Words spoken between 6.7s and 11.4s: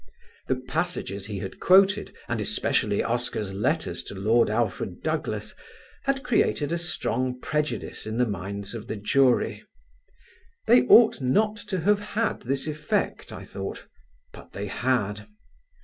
a strong prejudice in the minds of the jury. They ought